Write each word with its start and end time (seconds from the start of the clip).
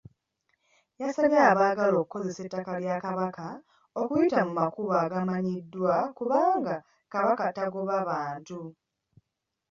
Yasabye 1.01 1.39
abaagala 1.51 1.95
okukozesa 1.99 2.41
ettaka 2.43 2.71
lya 2.81 2.95
Kabaka 3.05 3.45
okuyita 4.01 4.39
mu 4.47 4.53
makubo 4.61 4.91
agamanyiddwa 5.03 5.95
kubanga 6.17 6.75
Kabaka 7.13 7.43
tagoba 7.57 7.95
bantu. 8.09 8.59